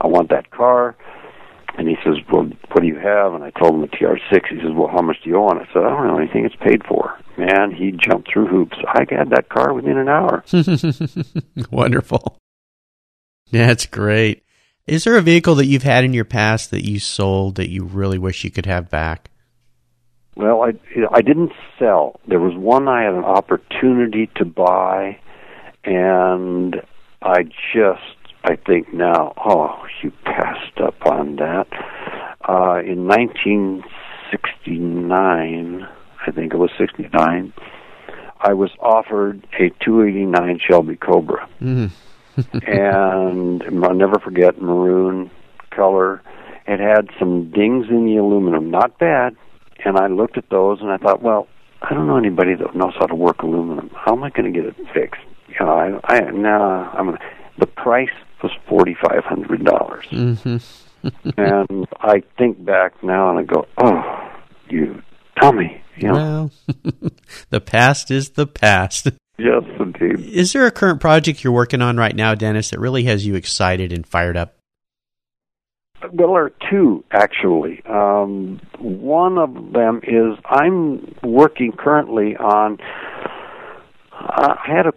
[0.00, 0.94] "I want that car."
[1.78, 4.48] And he says, "Well, what do you have?" And I told him a TR6.
[4.50, 6.18] He says, "Well, how much do you owe on it?" I said, "I don't know
[6.18, 6.44] anything.
[6.44, 8.76] It's paid for." Man, he jumped through hoops.
[8.88, 10.42] I had that car within an hour.
[11.70, 12.36] Wonderful.
[13.52, 14.42] That's great.
[14.88, 17.84] Is there a vehicle that you've had in your past that you sold that you
[17.84, 19.30] really wish you could have back?
[20.34, 20.72] Well, I
[21.12, 22.20] I didn't sell.
[22.26, 25.18] There was one I had an opportunity to buy,
[25.84, 26.76] and
[27.22, 27.42] I
[27.74, 31.66] just I think now, oh, you passed up on that.
[32.48, 35.88] Uh, in 1969,
[36.26, 37.52] I think it was 69,
[38.40, 41.90] I was offered a 289 Shelby Cobra, Mm.
[42.66, 45.28] and I'll never forget maroon
[45.70, 46.22] color.
[46.68, 49.34] It had some dings in the aluminum, not bad.
[49.84, 51.48] And I looked at those and I thought, well,
[51.82, 53.90] I don't know anybody that knows how to work aluminum.
[53.94, 55.20] How am I going to get it fixed?
[55.48, 57.18] You know, I, I nah, I'm gonna.
[57.58, 58.10] The price
[58.42, 60.56] was forty five hundred dollars, hmm
[61.36, 64.30] and I think back now and I go, oh,
[64.68, 65.02] you
[65.40, 65.80] dummy.
[65.96, 66.50] You know, Well,
[67.50, 69.08] the past is the past.
[69.38, 70.20] Yes, indeed.
[70.20, 73.36] Is there a current project you're working on right now, Dennis, that really has you
[73.36, 74.56] excited and fired up?
[76.02, 77.82] Well, there are two actually.
[77.86, 82.78] Um, one of them is I'm working currently on.
[84.12, 84.92] Uh, I had a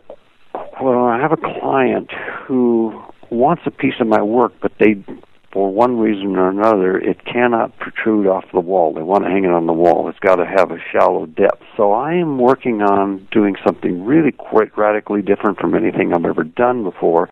[0.82, 2.12] well, I have a client
[2.48, 3.02] who
[3.32, 5.04] wants a piece of my work, but they,
[5.52, 8.94] for one reason or another, it cannot protrude off the wall.
[8.94, 10.10] They want to hang it on the wall.
[10.10, 11.64] It's got to have a shallow depth.
[11.78, 16.44] So I am working on doing something really quite radically different from anything I've ever
[16.44, 17.30] done before,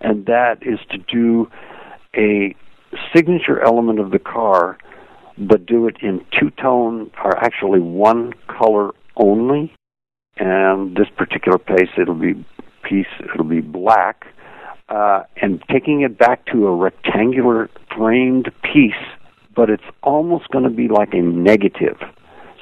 [0.00, 1.48] and that is to do
[2.16, 2.54] a
[3.14, 4.78] signature element of the car,
[5.36, 9.74] but do it in two tone, or actually one color only.
[10.36, 12.44] And this particular piece, it'll be
[12.82, 14.26] piece, it'll be black,
[14.88, 18.92] uh, and taking it back to a rectangular framed piece,
[19.54, 21.98] but it's almost going to be like a negative.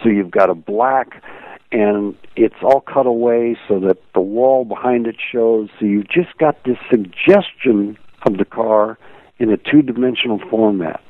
[0.02, 1.22] So you've got a black,
[1.70, 5.68] and it's all cut away so that the wall behind it shows.
[5.78, 8.98] So you've just got this suggestion of the car
[9.38, 11.00] in a two dimensional format.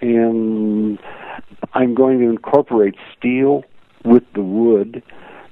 [0.00, 0.98] And
[1.72, 3.64] I'm going to incorporate steel
[4.04, 5.02] with the wood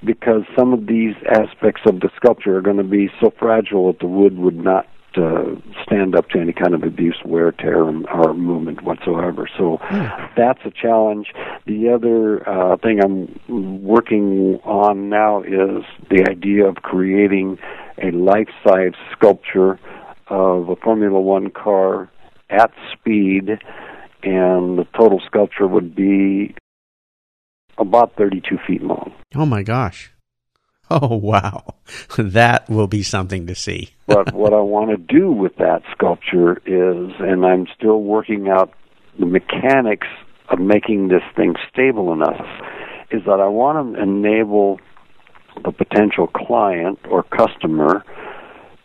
[0.04, 3.98] because some of these aspects of the sculpture are going to be so fragile that
[3.98, 8.34] the wood would not uh, stand up to any kind of abuse, wear, tear, or
[8.34, 9.48] movement whatsoever.
[9.56, 10.34] So mm.
[10.36, 11.28] that's a challenge.
[11.66, 17.58] The other uh, thing I'm working on now is the idea of creating
[18.02, 19.78] a life-size sculpture
[20.28, 22.10] of a Formula One car
[22.50, 23.48] at speed,
[24.22, 26.54] and the total sculpture would be
[27.78, 29.12] about 32 feet long.
[29.34, 30.12] Oh my gosh.
[30.90, 31.74] Oh wow.
[32.16, 33.90] That will be something to see.
[34.06, 38.72] but what I want to do with that sculpture is and I'm still working out
[39.18, 40.06] the mechanics
[40.48, 42.46] of making this thing stable enough
[43.10, 44.78] is that I want to enable
[45.64, 48.04] the potential client or customer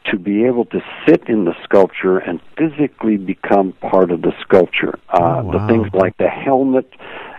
[0.06, 4.98] to be able to sit in the sculpture and physically become part of the sculpture.
[5.10, 5.52] Uh, oh, wow.
[5.52, 6.92] The things like the helmet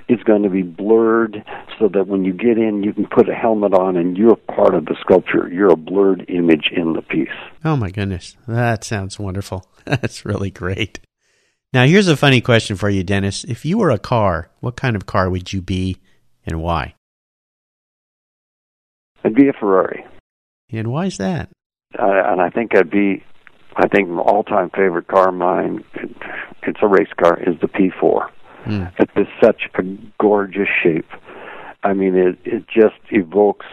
[0.08, 1.44] is going to be blurred
[1.78, 4.74] so that when you get in, you can put a helmet on and you're part
[4.74, 5.48] of the sculpture.
[5.48, 7.28] You're a blurred image in the piece.
[7.64, 8.36] Oh my goodness.
[8.46, 9.66] That sounds wonderful.
[9.84, 11.00] That's really great.
[11.72, 13.44] Now, here's a funny question for you, Dennis.
[13.44, 15.96] If you were a car, what kind of car would you be
[16.44, 16.94] and why?
[19.24, 20.04] I'd be a Ferrari.
[20.70, 21.48] And why is that?
[21.98, 23.22] Uh, and I think I'd be,
[23.76, 25.84] I think my all-time favorite car of mine,
[26.62, 28.28] it's a race car, is the P4.
[28.64, 28.92] Mm.
[28.98, 29.82] It is such a
[30.20, 31.10] gorgeous shape.
[31.84, 33.66] I mean, it it just evokes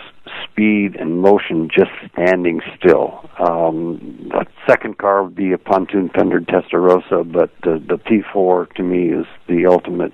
[0.43, 3.29] speed and motion just standing still.
[3.39, 8.83] Um, the second car would be a pontoon fendered Testarossa, but the the P4 to
[8.83, 10.13] me is the ultimate.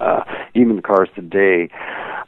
[0.00, 0.22] Uh,
[0.54, 1.70] even the cars today,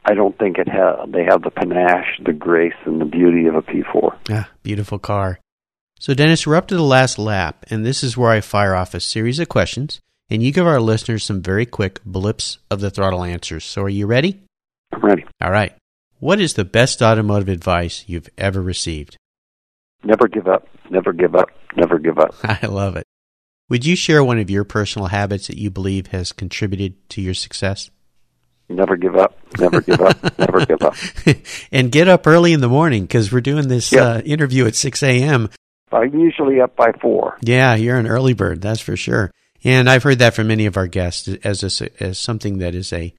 [0.07, 3.55] I don't think it ha- they have the panache, the grace, and the beauty of
[3.55, 4.16] a P4.
[4.31, 5.40] Yeah, beautiful car.
[5.98, 8.94] So, Dennis, we're up to the last lap, and this is where I fire off
[8.94, 10.00] a series of questions
[10.31, 13.64] and you give our listeners some very quick blips of the throttle answers.
[13.64, 14.40] So are you ready?
[14.93, 15.25] I'm ready.
[15.43, 15.75] All right.
[16.21, 19.16] What is the best automotive advice you've ever received?
[20.05, 22.35] Never give up, never give up, never give up.
[22.45, 23.05] I love it.
[23.69, 27.35] Would you share one of your personal habits that you believe has contributed to your
[27.35, 27.90] success?
[28.69, 30.95] Never give up, never give up, never give up.
[31.73, 35.03] and get up early in the morning because we're doing this uh, interview at 6
[35.03, 35.51] a.m.
[35.93, 37.38] I'm usually up by 4.
[37.43, 39.33] Yeah, you're an early bird, that's for sure.
[39.62, 42.92] And I've heard that from many of our guests as a, as something that is
[42.92, 43.14] a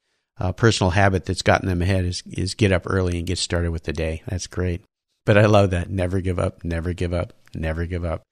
[0.56, 3.84] personal habit that's gotten them ahead is is get up early and get started with
[3.84, 4.24] the day.
[4.28, 4.82] That's great.
[5.24, 5.92] But I love that.
[5.92, 8.24] Never give up, never give up, never give up.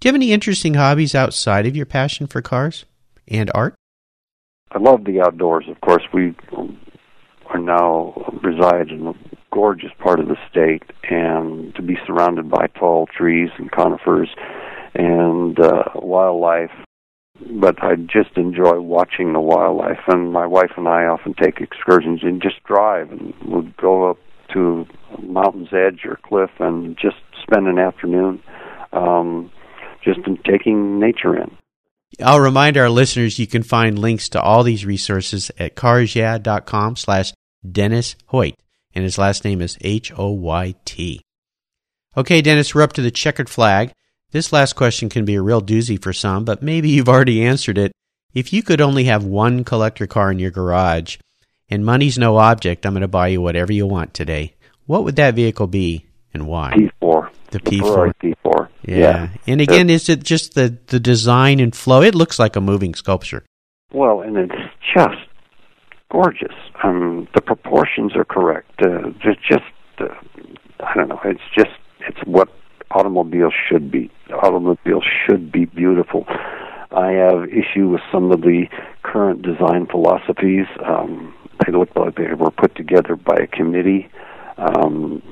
[0.00, 2.84] Do you have any interesting hobbies outside of your passion for cars
[3.28, 3.76] and art?
[4.72, 5.66] I love the outdoors.
[5.68, 6.34] Of course, we
[7.46, 9.14] are now reside in a
[9.52, 14.28] gorgeous part of the state, and to be surrounded by tall trees and conifers
[14.94, 16.72] and uh, wildlife
[17.40, 20.00] but I just enjoy watching the wildlife.
[20.08, 24.18] And my wife and I often take excursions and just drive, and we'll go up
[24.52, 28.42] to a mountain's edge or cliff and just spend an afternoon
[28.92, 29.50] um,
[30.02, 31.56] just in taking nature in.
[32.22, 37.32] I'll remind our listeners you can find links to all these resources at carsyeah.com slash
[37.68, 38.54] Dennis Hoyt,
[38.94, 41.20] and his last name is H O Y T.
[42.16, 43.90] Okay, Dennis, we're up to the checkered flag.
[44.34, 47.78] This last question can be a real doozy for some, but maybe you've already answered
[47.78, 47.92] it.
[48.34, 51.18] If you could only have one collector car in your garage,
[51.70, 54.54] and money's no object, I'm going to buy you whatever you want today.
[54.86, 56.72] What would that vehicle be and why?
[56.72, 57.30] P4.
[57.52, 58.12] The, the P4.
[58.20, 58.68] P4.
[58.82, 58.96] Yeah.
[58.96, 59.28] yeah.
[59.46, 62.02] And again, is it just the, the design and flow?
[62.02, 63.44] It looks like a moving sculpture.
[63.92, 64.52] Well, and it's
[64.96, 65.28] just
[66.10, 66.56] gorgeous.
[66.82, 68.82] Um, the proportions are correct.
[68.82, 69.62] Uh, it's just
[69.98, 70.08] uh,
[70.80, 71.20] I don't know.
[71.24, 71.70] It's just
[72.00, 72.48] it's what
[72.94, 74.10] automobiles should be.
[74.32, 76.24] Automobiles should be beautiful.
[76.90, 78.66] I have issue with some of the
[79.02, 80.66] current design philosophies.
[80.84, 81.34] Um,
[81.64, 84.08] they look like they were put together by a committee.
[84.56, 85.22] Um,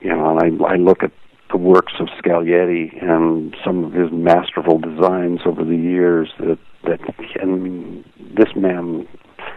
[0.00, 1.12] you know, and I, I look at
[1.50, 7.00] the works of Scaglietti and some of his masterful designs over the years that that
[7.40, 8.04] and
[8.36, 9.06] this man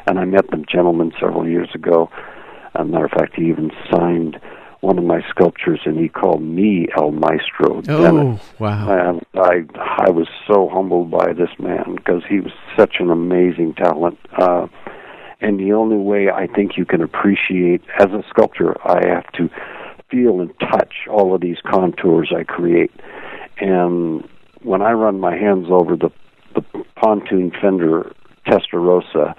[0.08, 2.10] and I met the gentleman several years ago.
[2.76, 4.40] As a matter of fact, he even signed
[4.86, 7.78] one of my sculptures, and he called me El Maestro.
[7.78, 8.42] Oh, Dennis.
[8.60, 9.10] wow!
[9.10, 9.64] And I
[10.06, 14.20] I was so humbled by this man because he was such an amazing talent.
[14.38, 14.68] Uh,
[15.42, 19.50] and the only way I think you can appreciate as a sculptor, I have to
[20.10, 22.92] feel and touch all of these contours I create.
[23.58, 24.28] And
[24.62, 26.12] when I run my hands over the
[26.54, 26.62] the
[26.96, 28.14] pontoon fender
[28.48, 29.34] Testarossa,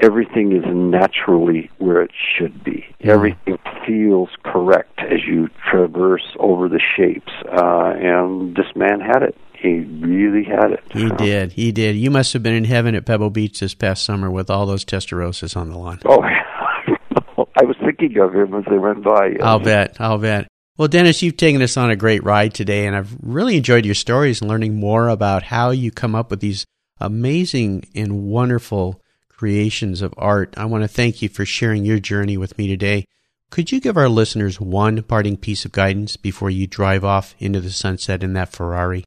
[0.00, 2.84] everything is naturally where it should be.
[3.00, 7.32] Everything feels correct as you traverse over the shapes.
[7.46, 9.36] Uh, and this man had it.
[9.60, 10.84] He really had it.
[10.92, 11.52] He did.
[11.52, 11.96] He did.
[11.96, 14.84] You must have been in heaven at Pebble Beach this past summer with all those
[14.84, 16.00] Testarossas on the lawn.
[16.04, 19.34] Oh, I was thinking of him as they went by.
[19.42, 19.96] I'll bet.
[19.98, 20.46] I'll bet.
[20.76, 23.96] Well, Dennis, you've taken us on a great ride today, and I've really enjoyed your
[23.96, 26.64] stories and learning more about how you come up with these
[27.00, 29.02] amazing and wonderful
[29.38, 30.52] creations of art.
[30.56, 33.04] I want to thank you for sharing your journey with me today.
[33.50, 37.60] Could you give our listeners one parting piece of guidance before you drive off into
[37.60, 39.04] the sunset in that Ferrari?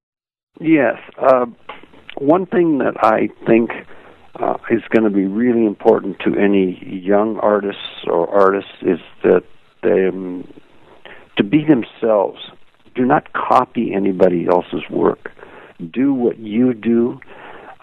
[0.60, 0.96] Yes.
[1.18, 1.46] Uh,
[2.18, 3.72] one thing that I think
[4.40, 9.44] uh, is going to be really important to any young artists or artists is that
[9.84, 10.48] they, um,
[11.38, 12.40] to be themselves.
[12.96, 15.32] Do not copy anybody else's work.
[15.92, 17.20] Do what you do.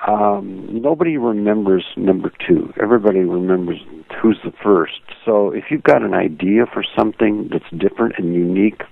[0.06, 2.72] Um, nobody remembers number two.
[2.80, 3.78] Everybody remembers
[4.22, 5.00] who's the first.
[5.24, 8.82] So if you've got an idea for something that's different and unique,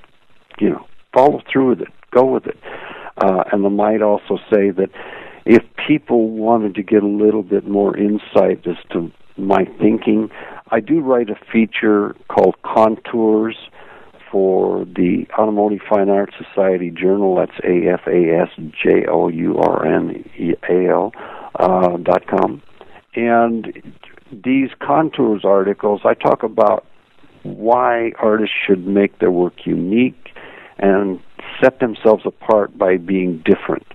[0.59, 1.89] you know, follow through with it.
[2.11, 2.57] Go with it.
[3.19, 4.91] Uh, and I might also say that
[5.45, 10.29] if people wanted to get a little bit more insight as to my thinking,
[10.71, 13.57] I do write a feature called Contours
[14.31, 17.37] for the Automotive Fine Arts Society Journal.
[17.37, 18.49] That's A F A S
[18.83, 21.13] J O U R N E A L
[21.55, 22.63] uh, dot com.
[23.15, 23.97] And
[24.33, 26.85] these contours articles, I talk about
[27.43, 30.31] why artists should make their work unique
[30.79, 31.21] and
[31.63, 33.87] set themselves apart by being different.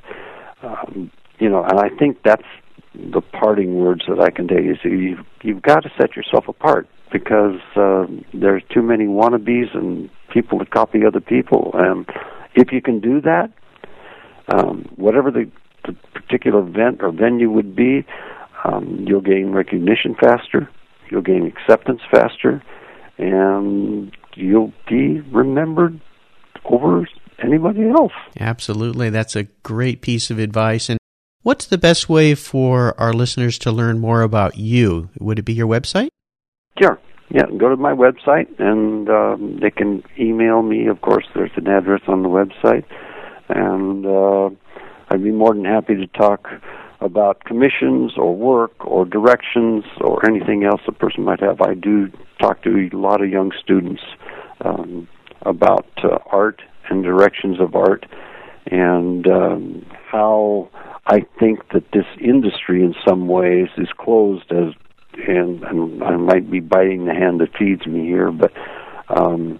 [0.64, 2.48] Um, you know, and I think that's
[2.94, 4.48] the parting words that I can.
[4.82, 10.10] So you've, you've got to set yourself apart because uh, there's too many wannabes and
[10.32, 11.72] people to copy other people.
[11.74, 12.06] And
[12.56, 13.52] if you can do that,
[14.48, 15.50] um, whatever the,
[15.86, 18.06] the particular event or venue would be,
[18.64, 20.70] um, you'll gain recognition faster,
[21.10, 22.62] you'll gain acceptance faster,
[23.18, 26.00] and you'll be remembered
[26.66, 27.08] over
[27.44, 28.14] anybody else.
[28.40, 29.10] Absolutely.
[29.10, 30.90] That's a great piece of advice.
[30.90, 31.00] And
[31.42, 35.10] what's the best way for our listeners to learn more about you?
[35.20, 36.10] Would it be your website?
[36.80, 37.00] Sure.
[37.34, 40.88] Yeah, go to my website and um, they can email me.
[40.88, 42.84] Of course, there's an address on the website,
[43.48, 44.50] and uh,
[45.10, 46.50] I'd be more than happy to talk
[47.00, 51.62] about commissions or work or directions or anything else a person might have.
[51.62, 54.02] I do talk to a lot of young students
[54.60, 55.08] um,
[55.44, 58.06] about uh, art and directions of art
[58.68, 60.70] and um, how
[61.08, 64.74] I think that this industry in some ways is closed as
[65.14, 68.52] and, and I might be biting the hand that feeds me here, but
[69.10, 69.60] um,